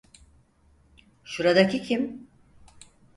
[1.23, 2.27] Şuradaki kim?